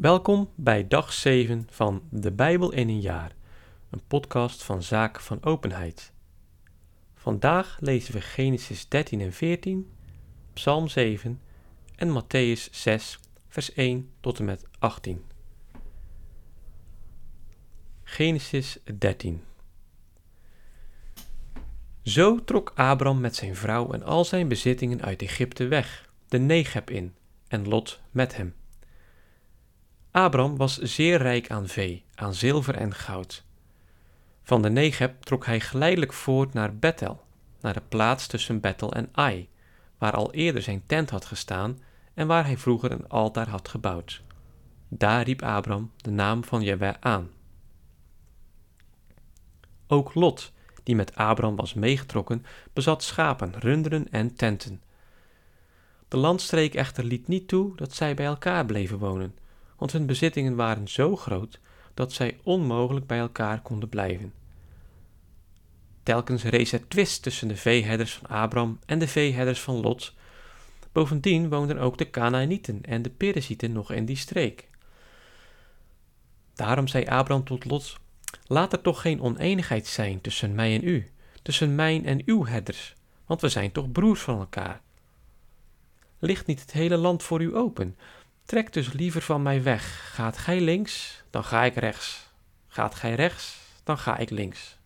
[0.00, 3.34] Welkom bij dag 7 van De Bijbel in een jaar,
[3.90, 6.12] een podcast van Zaken van Openheid.
[7.14, 9.92] Vandaag lezen we Genesis 13 en 14,
[10.52, 11.40] Psalm 7
[11.96, 15.24] en Matthäus 6, vers 1 tot en met 18.
[18.02, 19.42] Genesis 13
[22.02, 26.90] Zo trok Abram met zijn vrouw en al zijn bezittingen uit Egypte weg, de Negeb
[26.90, 27.14] in,
[27.48, 28.54] en Lot met hem.
[30.18, 33.44] Abram was zeer rijk aan vee, aan zilver en goud.
[34.42, 37.24] Van de Negeb trok hij geleidelijk voort naar Bethel,
[37.60, 39.48] naar de plaats tussen Bethel en Ai,
[39.98, 41.78] waar al eerder zijn tent had gestaan
[42.14, 44.22] en waar hij vroeger een altaar had gebouwd.
[44.88, 47.30] Daar riep Abram de naam van Jehovah aan.
[49.86, 54.82] Ook Lot, die met Abram was meegetrokken, bezat schapen, runderen en tenten.
[56.08, 59.34] De landstreek echter liet niet toe dat zij bij elkaar bleven wonen,
[59.78, 61.60] want hun bezittingen waren zo groot
[61.94, 64.32] dat zij onmogelijk bij elkaar konden blijven.
[66.02, 70.14] Telkens rees er twist tussen de veeherders van Abram en de veeherders van Lot.
[70.92, 74.68] Bovendien woonden ook de Canaanieten en de Perezieten nog in die streek.
[76.54, 77.96] Daarom zei Abram tot Lot:
[78.46, 81.10] Laat er toch geen oneenigheid zijn tussen mij en u,
[81.42, 82.94] tussen mijn en uw herders,
[83.26, 84.80] want we zijn toch broers van elkaar.
[86.18, 87.96] Ligt niet het hele land voor u open?
[88.48, 90.14] Trek dus liever van mij weg.
[90.14, 92.30] Gaat gij links, dan ga ik rechts.
[92.68, 94.78] Gaat gij rechts, dan ga ik links.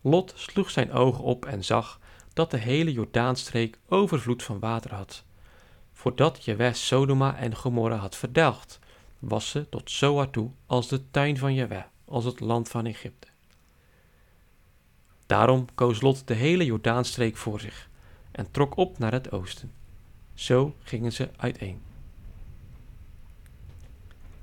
[0.00, 2.00] Lot sloeg zijn ogen op en zag
[2.32, 5.24] dat de hele Jordaanstreek overvloed van water had.
[5.92, 8.78] Voordat Jewe Sodoma en Gomorra had verdelgd,
[9.18, 13.28] was ze tot Zoar toe als de tuin van Jewe, als het land van Egypte.
[15.26, 17.88] Daarom koos Lot de hele Jordaanstreek voor zich
[18.30, 19.83] en trok op naar het oosten.
[20.34, 21.82] Zo gingen ze uiteen.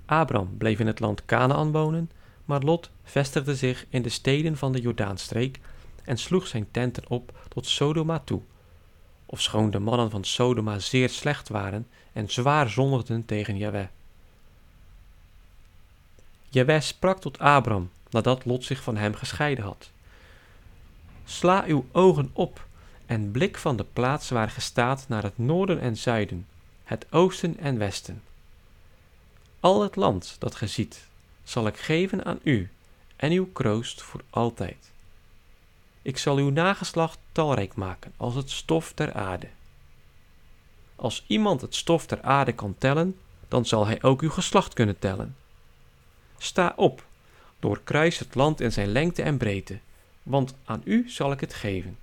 [0.05, 2.11] Abram bleef in het land Canaan wonen,
[2.45, 5.59] maar Lot vestigde zich in de steden van de Jordaanstreek
[6.03, 8.41] en sloeg zijn tenten op tot Sodoma toe.
[9.25, 13.87] Ofschoon de mannen van Sodoma zeer slecht waren en zwaar zondigden tegen Jahweh.
[16.49, 19.91] Jahweh sprak tot Abram nadat Lot zich van hem gescheiden had.
[21.25, 22.67] Sla uw ogen op
[23.11, 26.47] en blik van de plaats waar ge staat naar het noorden en zuiden,
[26.83, 28.23] het oosten en westen.
[29.59, 31.07] Al het land dat ge ziet,
[31.43, 32.69] zal ik geven aan u
[33.15, 34.91] en uw kroost voor altijd.
[36.01, 39.47] Ik zal uw nageslacht talrijk maken als het stof der aarde.
[40.95, 43.17] Als iemand het stof der aarde kan tellen,
[43.47, 45.35] dan zal hij ook uw geslacht kunnen tellen.
[46.37, 47.05] Sta op,
[47.59, 49.79] doorkruis het land in zijn lengte en breedte,
[50.23, 51.97] want aan u zal ik het geven.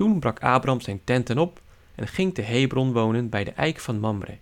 [0.00, 1.60] Toen brak Abram zijn tenten op
[1.94, 4.38] en ging te Hebron wonen bij de eik van Mamre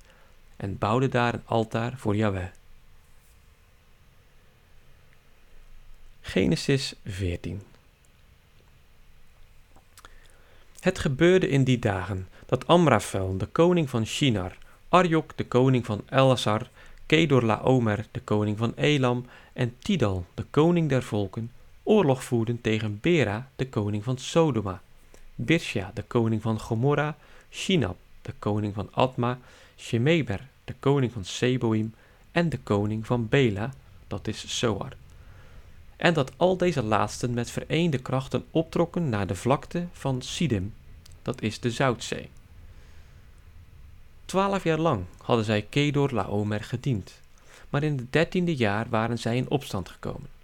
[0.56, 2.48] en bouwde daar een altaar voor Yahweh.
[6.20, 7.62] Genesis 14
[10.80, 14.56] Het gebeurde in die dagen dat Amraphel, de koning van Shinar,
[14.88, 16.70] Arjok, de koning van Elasar,
[17.06, 21.52] Kedorlaomer, de koning van Elam, en Tidal, de koning der volken,
[21.82, 24.82] oorlog voerden tegen Bera, de koning van Sodoma.
[25.40, 27.16] Birsja, de koning van Gomorra,
[27.50, 29.38] Shinab, de koning van Adma,
[29.76, 31.94] Shemeber, de koning van Seboim
[32.32, 33.72] en de koning van Bela,
[34.06, 34.92] dat is Zoar.
[35.96, 40.74] En dat al deze laatsten met vereende krachten optrokken naar de vlakte van Sidim,
[41.22, 42.30] dat is de Zoutzee.
[44.24, 47.20] Twaalf jaar lang hadden zij Kedor Laomer gediend,
[47.68, 50.37] maar in het dertiende jaar waren zij in opstand gekomen.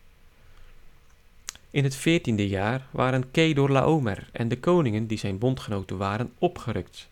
[1.74, 7.08] In het veertiende jaar waren Kedor Laomer en de koningen die zijn bondgenoten waren opgerukt,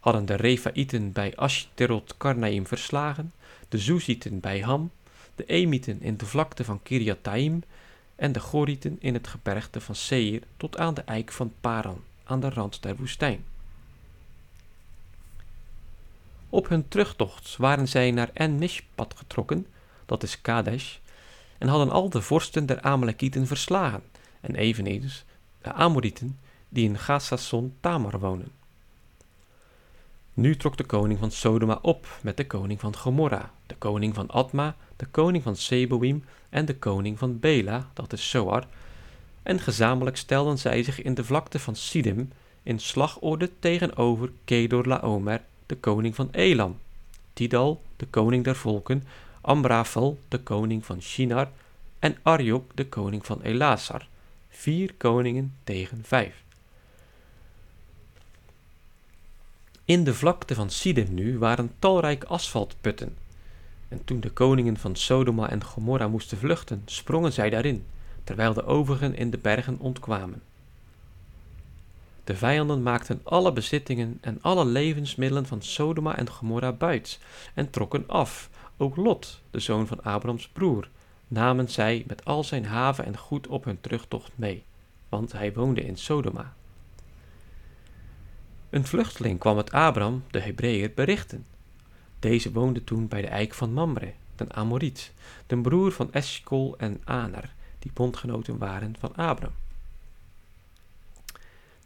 [0.00, 3.32] hadden de Refaïten bij Ashterot Karnaim verslagen,
[3.68, 4.90] de Zoezieten bij Ham,
[5.34, 7.62] de Emieten in de vlakte van Kiriataim
[8.16, 12.40] en de Gorieten in het gebergte van Seir tot aan de eik van Paran, aan
[12.40, 13.44] de rand der woestijn.
[16.48, 19.66] Op hun terugtocht waren zij naar En-Mishpat getrokken,
[20.06, 20.96] dat is Kadesh,
[21.58, 24.02] en hadden al de vorsten der Amalekieten verslagen,
[24.40, 25.24] en eveneens
[25.62, 26.38] de Amorieten
[26.68, 28.50] die in Gazason Tamar wonen.
[30.34, 34.28] Nu trok de koning van Sodoma op met de koning van Gomorra, de koning van
[34.28, 38.66] Adma, de koning van Seboim en de koning van Bela, dat is Zoar,
[39.42, 42.32] en gezamenlijk stelden zij zich in de vlakte van Siddim
[42.62, 46.78] in slagorde tegenover Kedor Laomer, de koning van Elam,
[47.32, 49.02] Tidal, de koning der volken,
[49.48, 51.50] Amraphel, de koning van Shinar,
[51.98, 54.08] en Arjok, de koning van Elasar,
[54.48, 56.42] vier koningen tegen vijf.
[59.84, 63.16] In de vlakte van Sidem nu waren talrijke asfaltputten.
[63.88, 67.84] En toen de koningen van Sodoma en Gomorra moesten vluchten, sprongen zij daarin,
[68.24, 70.42] terwijl de overigen in de bergen ontkwamen.
[72.24, 77.18] De vijanden maakten alle bezittingen en alle levensmiddelen van Sodoma en Gomorra buit
[77.54, 80.88] en trokken af, ook Lot, de zoon van Abrams broer,
[81.28, 84.64] namen zij met al zijn haven en goed op hun terugtocht mee,
[85.08, 86.54] want hij woonde in Sodoma.
[88.70, 91.46] Een vluchteling kwam het Abram, de Hebreeër, berichten.
[92.18, 95.12] Deze woonde toen bij de eik van Mamre, den Amoriet,
[95.46, 99.52] de broer van Eshkol en Aner, die bondgenoten waren van Abram.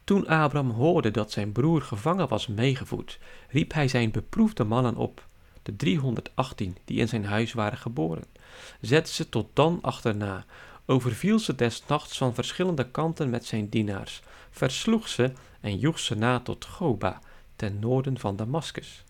[0.04, 3.18] Toen Abram hoorde dat zijn broer gevangen was meegevoed,
[3.48, 5.26] riep hij zijn beproefde mannen op,
[5.62, 8.24] de 318 die in zijn huis waren geboren,
[8.80, 10.44] zette ze tot dan achterna,
[10.86, 16.14] overviel ze des nachts van verschillende kanten met zijn dienaars, versloeg ze en joeg ze
[16.14, 17.20] na tot Goba,
[17.56, 19.04] ten noorden van Damaskus.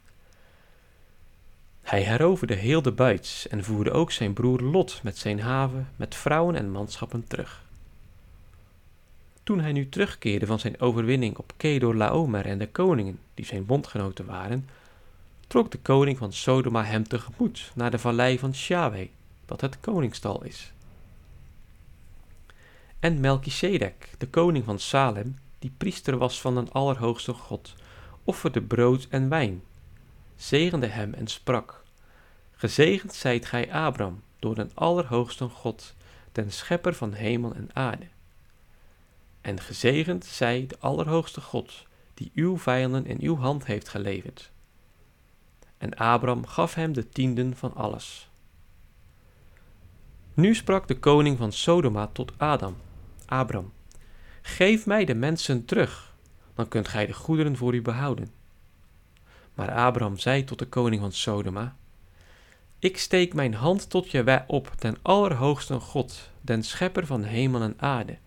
[1.82, 6.14] Hij heroverde heel de buits en voerde ook zijn broer Lot met zijn haven, met
[6.14, 7.64] vrouwen en manschappen terug.
[9.42, 13.66] Toen hij nu terugkeerde van zijn overwinning op Kedor Laomer en de koningen, die zijn
[13.66, 14.68] bondgenoten waren,
[15.52, 19.08] trok de koning van Sodoma hem tegemoet naar de vallei van Shaweh,
[19.44, 20.72] dat het koningstal is.
[22.98, 27.74] En Melchisedek, de koning van Salem, die priester was van een allerhoogste God,
[28.24, 29.62] offerde brood en wijn,
[30.36, 31.84] zegende hem en sprak,
[32.52, 35.94] Gezegend zijt gij Abram door den allerhoogste God,
[36.32, 38.06] den schepper van hemel en aarde.
[39.40, 44.50] En gezegend zij de allerhoogste God, die uw vijanden in uw hand heeft geleverd.
[45.82, 48.30] En Abram gaf hem de tienden van alles.
[50.34, 52.76] Nu sprak de koning van Sodoma tot Adam,
[53.26, 53.72] Abram,
[54.42, 56.14] geef mij de mensen terug,
[56.54, 58.30] dan kunt gij de goederen voor u behouden.
[59.54, 61.76] Maar Abram zei tot de koning van Sodoma,
[62.78, 67.74] ik steek mijn hand tot Jewe op, den allerhoogste God, den schepper van hemel en
[67.76, 68.18] aarde.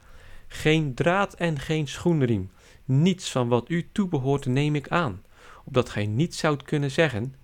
[0.48, 2.51] Geen draad en geen schoenriem,
[2.86, 5.24] niets van wat u toebehoort neem ik aan,
[5.63, 7.36] opdat gij niet zoudt kunnen zeggen,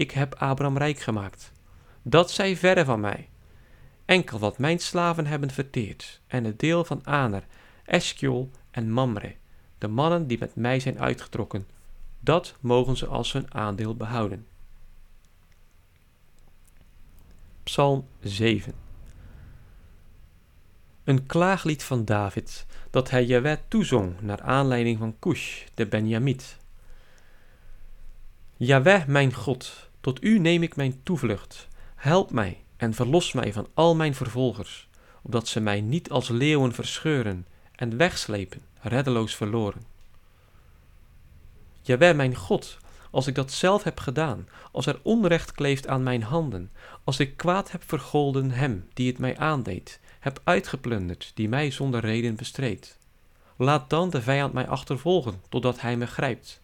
[0.00, 1.52] ik heb Abram rijk gemaakt.
[2.02, 3.28] Dat zij verre van mij.
[4.04, 7.46] Enkel wat mijn slaven hebben verteerd, en het deel van Aner,
[7.84, 9.34] Eskiol en Mamre,
[9.78, 11.66] de mannen die met mij zijn uitgetrokken,
[12.20, 14.46] dat mogen ze als hun aandeel behouden.
[17.62, 18.74] Psalm 7
[21.04, 26.56] Een klaaglied van David, dat hij Jaweh toezong naar aanleiding van Cush, de Benjamiet.
[28.56, 31.68] Jaweh, mijn God, tot u neem ik mijn toevlucht.
[31.94, 34.88] Help mij en verlos mij van al mijn vervolgers,
[35.22, 39.82] opdat ze mij niet als leeuwen verscheuren en wegslepen, reddeloos verloren.
[41.82, 42.78] Jaweh, mijn God,
[43.10, 46.70] als ik dat zelf heb gedaan, als er onrecht kleeft aan mijn handen,
[47.04, 52.00] als ik kwaad heb vergolden hem die het mij aandeed, heb uitgeplunderd die mij zonder
[52.00, 52.98] reden bestreed.
[53.56, 56.60] Laat dan de vijand mij achtervolgen, totdat hij me grijpt.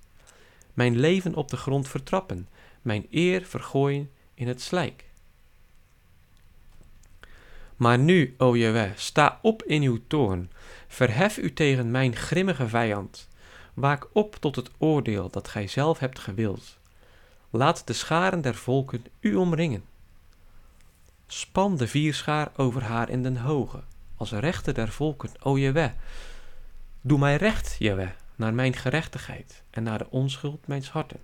[0.75, 2.49] Mijn leven op de grond vertrappen,
[2.87, 5.05] mijn eer vergooien in het slijk.
[7.77, 10.51] Maar nu, o Jewe, sta op in uw toorn,
[10.89, 13.29] verhef u tegen mijn grimmige vijand.
[13.75, 16.79] Waak op tot het oordeel dat gij zelf hebt gewild.
[17.51, 19.85] Laat de scharen der volken u omringen.
[21.27, 23.83] Span de vierschaar over haar in den hoge,
[24.17, 25.93] als rechter der volken, o Jewe.
[27.01, 31.21] Doe mij recht, Jewe, naar mijn gerechtigheid en naar de onschuld mijns harten.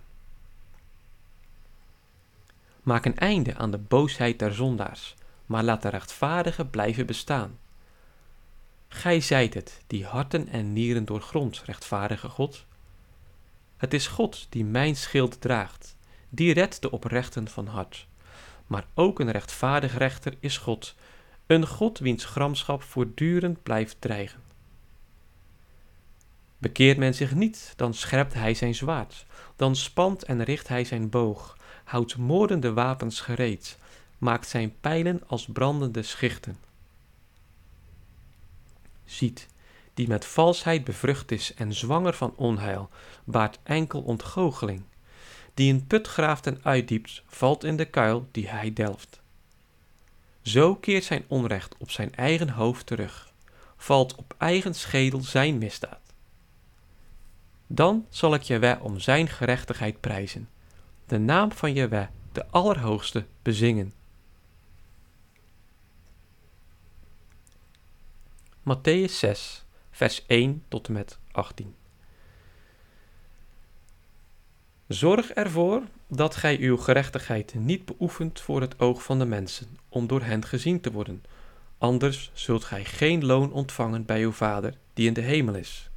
[2.83, 7.57] Maak een einde aan de boosheid der zondaars, maar laat de rechtvaardige blijven bestaan.
[8.87, 12.65] Gij zijt het, die harten en nieren doorgrondt, rechtvaardige God.
[13.77, 15.95] Het is God die mijn schild draagt,
[16.29, 18.07] die redt de oprechten van hart.
[18.67, 20.95] Maar ook een rechtvaardig rechter is God,
[21.47, 24.41] een God wiens gramschap voortdurend blijft dreigen.
[26.57, 29.25] Bekeert men zich niet, dan scherpt hij zijn zwaard,
[29.55, 33.77] dan spant en richt hij zijn boog, houdt moordende wapens gereed,
[34.17, 36.57] maakt zijn pijlen als brandende schichten.
[39.05, 39.47] Ziet,
[39.93, 42.89] die met valsheid bevrucht is en zwanger van onheil,
[43.23, 44.81] baart enkel ontgoocheling.
[45.53, 49.21] Die een put graaft en uitdiept, valt in de kuil die hij delft.
[50.41, 53.33] Zo keert zijn onrecht op zijn eigen hoofd terug,
[53.77, 55.99] valt op eigen schedel zijn misdaad.
[57.67, 60.49] Dan zal ik Jewe om zijn gerechtigheid prijzen,
[61.05, 63.93] de naam van Jewe, de Allerhoogste, bezingen.
[68.63, 71.75] Matthäus 6, vers 1 tot en met 18.
[74.87, 80.07] Zorg ervoor dat gij uw gerechtigheid niet beoefent voor het oog van de mensen, om
[80.07, 81.23] door hen gezien te worden.
[81.77, 85.89] Anders zult gij geen loon ontvangen bij uw Vader die in de hemel is.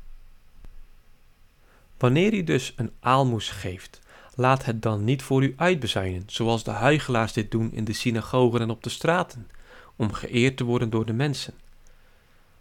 [1.98, 4.00] Wanneer u dus een aalmoes geeft,
[4.36, 8.60] laat het dan niet voor u uitbezuinen, zoals de huigelaars dit doen in de synagogen
[8.60, 9.50] en op de straten,
[9.96, 11.54] om geëerd te worden door de mensen.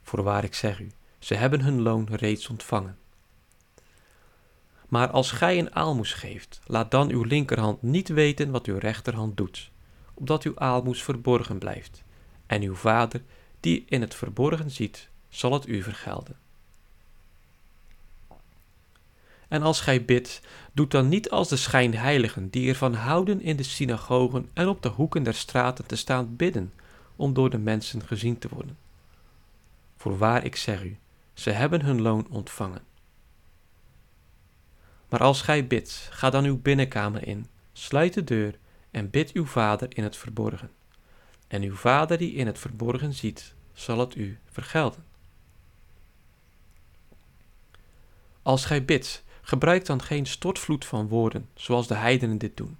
[0.04, 2.98] Voorwaar ik zeg u, ze hebben hun loon reeds ontvangen.
[4.90, 9.38] Maar als gij een aalmoes geeft, laat dan uw linkerhand niet weten wat uw rechterhand
[9.38, 9.72] doet,
[10.14, 12.04] opdat uw aalmoes verborgen blijft.
[12.46, 13.24] En uw vader,
[13.60, 16.45] die in het verborgen ziet, zal het u vergelden.
[19.48, 20.42] En als gij bidt,
[20.74, 24.90] doet dan niet als de schijnheiligen, die ervan houden in de synagogen en op de
[24.90, 26.74] hoeken der straten te staan bidden,
[27.16, 28.78] om door de mensen gezien te worden.
[29.98, 30.98] Voorwaar ik zeg u,
[31.34, 32.82] ze hebben hun loon ontvangen.
[35.10, 38.58] Maar als gij bidt, ga dan uw binnenkamer in, sluit de deur
[38.92, 40.72] en bid uw vader in het verborgen.
[41.48, 45.04] En uw vader die in het verborgen ziet, zal het u vergelden.
[48.42, 52.78] Als gij bidt, gebruik dan geen stortvloed van woorden, zoals de heidenen dit doen,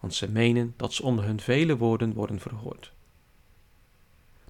[0.00, 2.92] want ze menen dat ze onder hun vele woorden worden verhoord.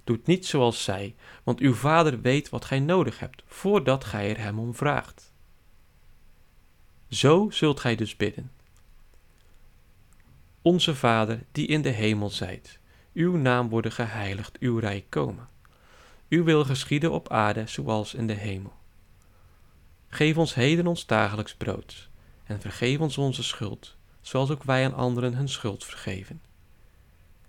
[0.03, 4.39] Doet niet zoals zij, want uw vader weet wat gij nodig hebt, voordat gij er
[4.39, 5.31] hem om vraagt.
[7.09, 8.51] Zo zult gij dus bidden.
[10.61, 12.79] Onze Vader, die in de hemel zijt,
[13.13, 15.49] uw naam worden geheiligd, uw rijk komen.
[16.29, 18.76] Uw wil geschieden op aarde zoals in de hemel.
[20.07, 22.09] Geef ons heden ons dagelijks brood,
[22.43, 26.41] en vergeef ons onze schuld, zoals ook wij aan anderen hun schuld vergeven.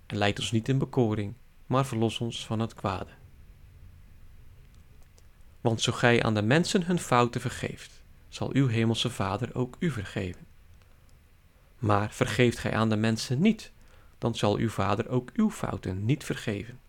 [0.05, 1.33] En leid ons niet in bekoring,
[1.65, 3.11] maar verlos ons van het kwade.
[5.61, 9.91] Want zo gij aan de mensen hun fouten vergeeft, zal uw hemelse Vader ook u
[9.91, 10.47] vergeven.
[11.77, 13.71] Maar vergeeft gij aan de mensen niet,
[14.17, 16.79] dan zal uw Vader ook uw fouten niet vergeven.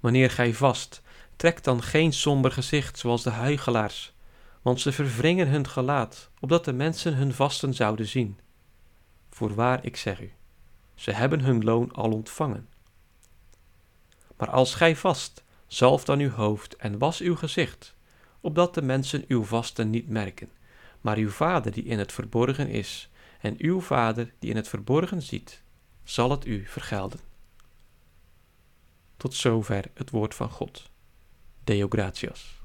[0.00, 1.02] Wanneer gij vast,
[1.36, 4.14] trek dan geen somber gezicht zoals de huigelaars,
[4.62, 8.38] want ze verwringen hun gelaat, opdat de mensen hun vasten zouden zien.
[9.30, 10.32] Voorwaar, ik zeg u,
[10.94, 12.68] ze hebben hun loon al ontvangen.
[14.36, 17.94] Maar als gij vast, zalf dan uw hoofd en was uw gezicht,
[18.40, 20.50] opdat de mensen uw vasten niet merken,
[21.00, 25.22] maar uw Vader die in het verborgen is, en uw Vader die in het verborgen
[25.22, 25.62] ziet,
[26.04, 27.20] zal het u vergelden.
[29.16, 30.90] Tot zover het woord van God.
[31.66, 32.55] Deo gratias.